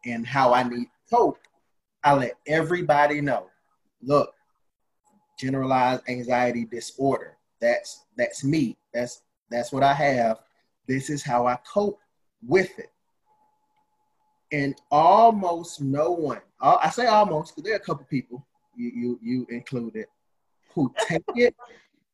[0.04, 1.38] and how i need hope
[2.04, 3.46] i let everybody know
[4.02, 4.32] look
[5.38, 10.40] generalized anxiety disorder that's that's me that's that's what I have.
[10.86, 11.98] This is how I cope
[12.46, 12.90] with it.
[14.52, 18.92] And almost no one, uh, I say almost because there are a couple people, you,
[18.94, 20.06] you you included,
[20.72, 21.54] who take it,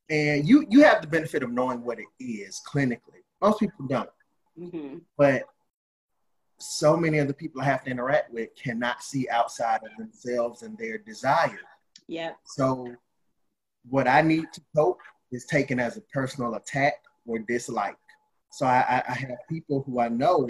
[0.09, 3.23] and you you have the benefit of knowing what it is clinically.
[3.43, 4.09] Most people don't,
[4.59, 4.99] mm-hmm.
[5.17, 5.45] but
[6.59, 10.63] so many of the people I have to interact with cannot see outside of themselves
[10.63, 11.59] and their desires.
[12.07, 12.33] Yeah.
[12.45, 12.95] So,
[13.89, 15.01] what I need to cope
[15.33, 16.95] is taken as a personal attack
[17.27, 17.97] or dislike.
[18.51, 20.47] So I, I have people who I know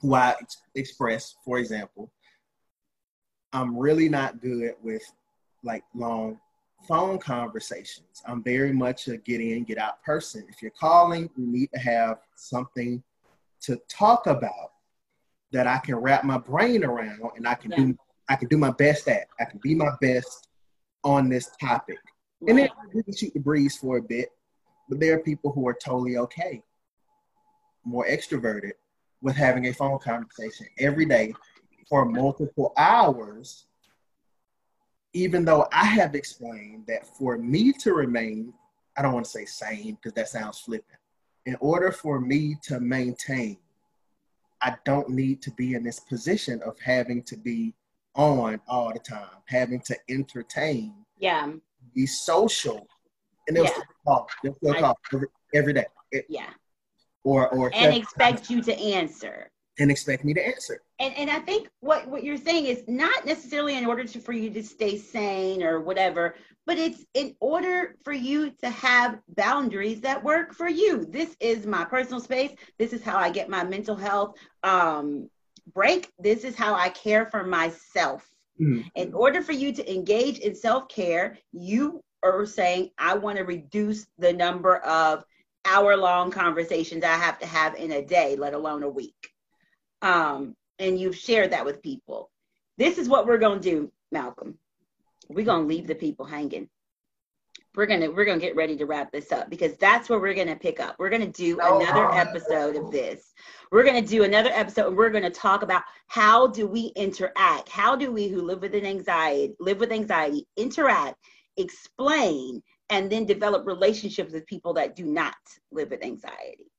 [0.00, 2.10] who I ex- express, for example,
[3.52, 5.02] I'm really not good with
[5.62, 6.38] like long
[6.86, 8.22] phone conversations.
[8.26, 10.46] I'm very much a get in, get out person.
[10.48, 13.02] If you're calling, you need to have something
[13.62, 14.72] to talk about
[15.52, 17.76] that I can wrap my brain around and I can yeah.
[17.78, 17.98] do
[18.30, 19.26] I can do my best at.
[19.40, 20.48] I can be my best
[21.02, 21.96] on this topic.
[22.40, 22.50] Right.
[22.50, 24.28] And then we can shoot the breeze for a bit.
[24.88, 26.62] But there are people who are totally okay,
[27.84, 28.72] more extroverted,
[29.22, 31.32] with having a phone conversation every day
[31.88, 33.66] for multiple hours,
[35.18, 38.52] even though I have explained that for me to remain,
[38.96, 40.98] I don't want to say sane because that sounds flippant.
[41.44, 43.58] In order for me to maintain,
[44.62, 47.74] I don't need to be in this position of having to be
[48.14, 51.50] on all the time, having to entertain, yeah,
[51.94, 52.86] be social,
[53.46, 53.70] and they'll yeah.
[53.70, 54.28] still call.
[54.42, 55.86] They'll still call every, every day.
[56.12, 56.50] It, yeah.
[57.24, 59.50] Or or and expect you to answer.
[59.78, 60.82] And expect me to answer.
[60.98, 64.32] And and I think what what you're saying is not necessarily in order to for
[64.32, 66.34] you to stay sane or whatever,
[66.66, 71.04] but it's in order for you to have boundaries that work for you.
[71.04, 72.52] This is my personal space.
[72.78, 75.30] This is how I get my mental health um,
[75.72, 76.10] break.
[76.18, 78.28] This is how I care for myself.
[78.60, 78.88] Mm-hmm.
[78.96, 83.44] In order for you to engage in self care, you are saying, I want to
[83.44, 85.24] reduce the number of
[85.64, 89.30] hour long conversations I have to have in a day, let alone a week.
[90.02, 92.30] Um, and you've shared that with people.
[92.76, 94.58] This is what we're going to do, Malcolm.
[95.28, 96.68] We're going to leave the people hanging.
[97.74, 100.18] We're going to we're going to get ready to wrap this up because that's where
[100.18, 100.96] we're going to pick up.
[100.98, 103.32] We're going to do another episode of this.
[103.70, 106.92] We're going to do another episode and we're going to talk about how do we
[106.96, 107.68] interact?
[107.68, 111.18] How do we who live with an anxiety, live with anxiety, interact
[111.58, 115.34] explain, and then develop relationships with people that do not
[115.70, 116.70] live with anxiety.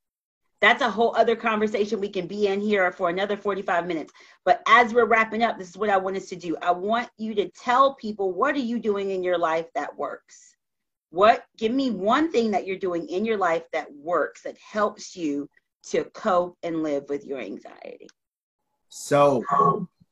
[0.62, 4.12] That's a whole other conversation we can be in here for another 45 minutes.
[4.44, 6.58] But as we're wrapping up, this is what I want us to do.
[6.62, 10.56] I want you to tell people what are you doing in your life that works?
[11.12, 15.16] What give me one thing that you're doing in your life that works that helps
[15.16, 15.50] you
[15.84, 18.08] to cope and live with your anxiety.
[18.90, 19.44] So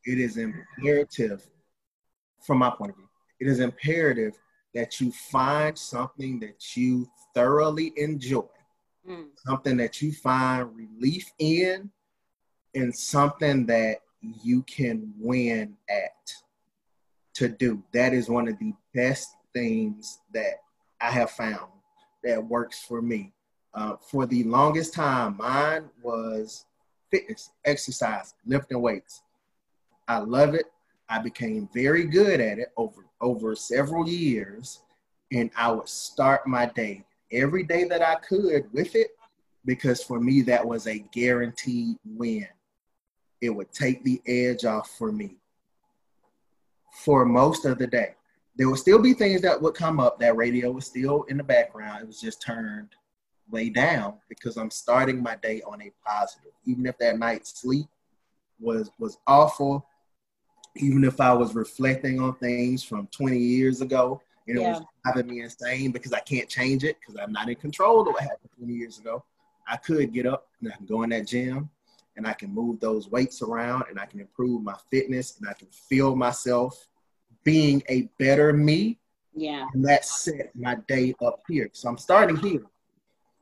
[0.05, 1.47] it is imperative
[2.41, 3.09] from my point of view.
[3.39, 4.33] It is imperative
[4.73, 8.45] that you find something that you thoroughly enjoy
[9.07, 9.27] mm.
[9.45, 11.89] something that you find relief in,
[12.75, 16.33] and something that you can win at
[17.35, 17.83] to do.
[17.93, 20.61] That is one of the best things that
[20.99, 21.71] I have found
[22.23, 23.33] that works for me.
[23.73, 26.65] Uh, for the longest time, mine was
[27.11, 29.21] fitness, exercise, lifting weights.
[30.07, 30.65] I love it.
[31.09, 34.81] I became very good at it over over several years,
[35.31, 39.11] and I would start my day every day that I could with it
[39.65, 42.47] because for me, that was a guaranteed win.
[43.41, 45.37] It would take the edge off for me
[47.03, 48.15] for most of the day.
[48.55, 50.19] There would still be things that would come up.
[50.19, 52.01] That radio was still in the background.
[52.01, 52.89] It was just turned
[53.49, 56.51] way down because I'm starting my day on a positive.
[56.65, 57.87] Even if that night's sleep
[58.59, 59.85] was was awful,
[60.75, 64.79] even if I was reflecting on things from 20 years ago, and know, yeah.
[64.79, 68.07] was driving me insane because I can't change it because I'm not in control of
[68.07, 69.23] what happened 20 years ago.
[69.67, 71.69] I could get up and I can go in that gym
[72.15, 75.53] and I can move those weights around and I can improve my fitness and I
[75.53, 76.87] can feel myself
[77.43, 78.99] being a better me.
[79.35, 79.67] Yeah.
[79.73, 81.69] And that set my day up here.
[81.73, 82.65] So I'm starting here.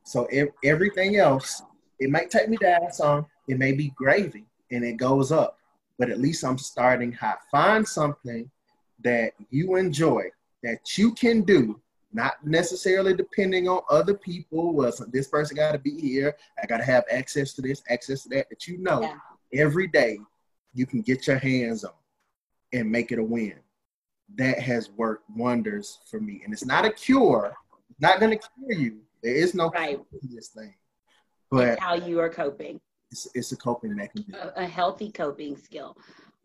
[0.04, 1.62] So if, everything else,
[2.00, 5.58] it might take me down some, it may be gravy and it goes up,
[5.98, 7.36] but at least I'm starting high.
[7.52, 8.50] Find something
[9.04, 10.30] that you enjoy
[10.66, 11.80] that you can do
[12.12, 14.74] not necessarily depending on other people.
[14.74, 16.36] Well, so this person got to be here.
[16.62, 18.50] I got to have access to this, access to that.
[18.50, 19.18] That you know, yeah.
[19.62, 20.18] every day
[20.74, 21.92] you can get your hands on
[22.74, 23.54] and make it a win.
[24.38, 27.56] That has worked wonders for me, and it's not a cure.
[27.92, 29.02] It's not going to cure you.
[29.22, 30.00] There is no right.
[30.10, 30.74] cure to this thing,
[31.52, 32.82] but it's how you are coping.
[33.12, 34.34] It's, it's a coping mechanism.
[34.34, 35.96] A, a healthy coping skill.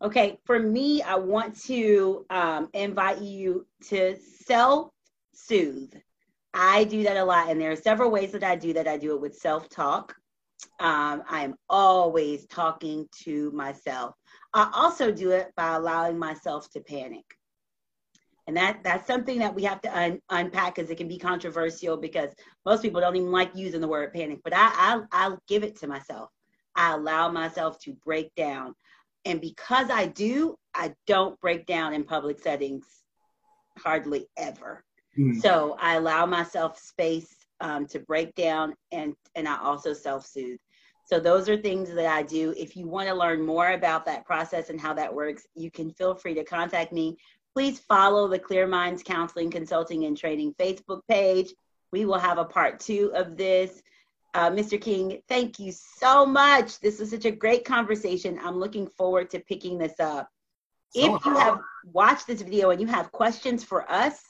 [0.01, 4.89] Okay, for me, I want to um, invite you to self
[5.33, 5.93] soothe.
[6.53, 8.87] I do that a lot, and there are several ways that I do that.
[8.87, 10.15] I do it with self talk.
[10.79, 14.15] Um, I am always talking to myself.
[14.53, 17.25] I also do it by allowing myself to panic.
[18.47, 21.95] And that that's something that we have to un- unpack because it can be controversial
[21.95, 22.31] because
[22.65, 24.39] most people don't even like using the word panic.
[24.43, 26.29] But I, I I'll give it to myself.
[26.75, 28.73] I allow myself to break down,
[29.25, 32.85] and because I do, I don't break down in public settings
[33.77, 34.83] hardly ever.
[35.17, 35.39] Mm-hmm.
[35.39, 40.59] So I allow myself space um, to break down and and I also self soothe.
[41.05, 42.53] So those are things that I do.
[42.57, 45.91] If you want to learn more about that process and how that works, you can
[45.91, 47.17] feel free to contact me.
[47.53, 51.53] Please follow the Clear Minds Counseling, Consulting, and Training Facebook page.
[51.91, 53.81] We will have a part two of this.
[54.33, 54.79] Uh, Mr.
[54.79, 56.79] King, thank you so much.
[56.79, 58.39] This was such a great conversation.
[58.41, 60.29] I'm looking forward to picking this up.
[60.91, 64.21] So if you have watched this video and you have questions for us,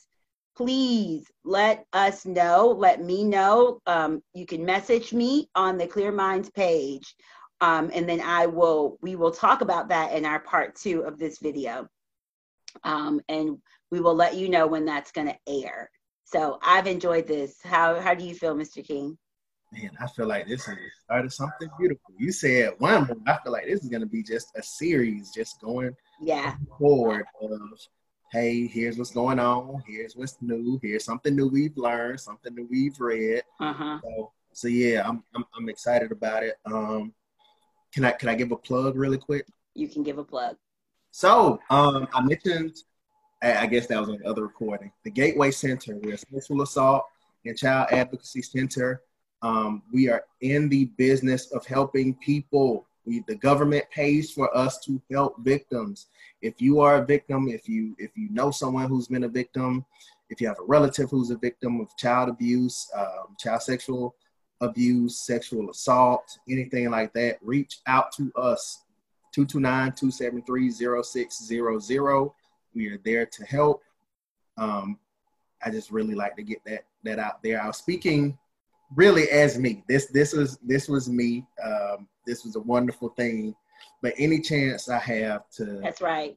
[0.55, 3.79] please let us know, let me know.
[3.85, 7.15] Um, you can message me on the Clear Minds page.
[7.61, 11.19] Um, and then I will, we will talk about that in our part two of
[11.19, 11.87] this video.
[12.83, 13.57] Um, and
[13.91, 15.89] we will let you know when that's going to air.
[16.25, 17.57] So I've enjoyed this.
[17.63, 18.85] How, how do you feel, Mr.
[18.85, 19.17] King?
[19.71, 22.13] Man, I feel like this is the start of something beautiful.
[22.17, 23.17] You said one more.
[23.27, 27.25] I feel like this is going to be just a series, just going yeah forward
[27.41, 27.51] of
[28.31, 29.83] hey, here's what's going on.
[29.85, 30.79] Here's what's new.
[30.81, 33.43] Here's something new we've learned, something new we've read.
[33.59, 33.99] Uh-huh.
[34.03, 36.55] So, so yeah, I'm, I'm I'm excited about it.
[36.65, 37.13] Um,
[37.93, 39.45] can I can I give a plug really quick?
[39.75, 40.57] You can give a plug.
[41.11, 42.73] So, um, I mentioned,
[43.41, 45.97] I guess that was on the other recording, the Gateway Center.
[46.01, 47.03] We're a sexual assault
[47.45, 49.01] and child advocacy center.
[49.41, 54.79] Um, we are in the business of helping people we, the government pays for us
[54.85, 56.05] to help victims.
[56.41, 59.83] If you are a victim, if you if you know someone who's been a victim,
[60.29, 64.13] if you have a relative who's a victim of child abuse, um, child sexual
[64.61, 68.83] abuse, sexual assault, anything like that, reach out to us.
[69.35, 72.33] 229-273-0600.
[72.75, 73.81] We are there to help.
[74.57, 74.99] Um,
[75.63, 77.59] I just really like to get that that out there.
[77.61, 78.37] I was speaking
[78.95, 79.83] really as me.
[79.87, 81.45] This this was this was me.
[81.63, 83.55] Um, this was a wonderful thing.
[84.01, 86.35] But any chance I have to That's right.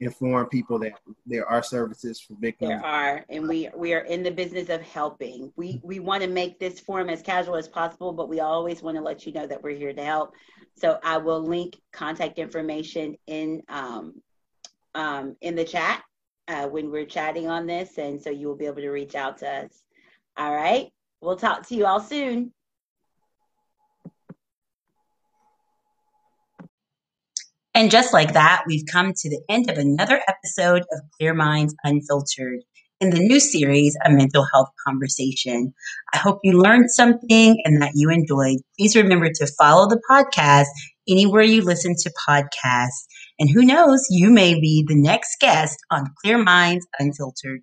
[0.00, 0.92] inform people that
[1.24, 2.70] there are services for victims.
[2.70, 5.52] There are, and we we are in the business of helping.
[5.56, 8.96] We we want to make this forum as casual as possible, but we always want
[8.96, 10.34] to let you know that we're here to help.
[10.76, 14.20] So I will link contact information in um,
[14.94, 16.02] um, in the chat
[16.48, 19.38] uh, when we're chatting on this, and so you will be able to reach out
[19.38, 19.82] to us.
[20.36, 20.90] All right,
[21.20, 22.52] we'll talk to you all soon.
[27.74, 31.74] And just like that, we've come to the end of another episode of Clear Minds
[31.84, 32.60] Unfiltered
[33.02, 35.74] in the new series, A Mental Health Conversation.
[36.14, 38.60] I hope you learned something and that you enjoyed.
[38.78, 40.68] Please remember to follow the podcast
[41.06, 43.04] anywhere you listen to podcasts.
[43.38, 47.60] And who knows, you may be the next guest on Clear Minds Unfiltered.